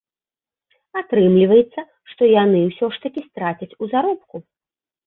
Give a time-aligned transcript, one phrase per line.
[1.01, 1.81] Атрымліваецца,
[2.15, 4.35] што яны ўсё ж такі страцяць у заробку?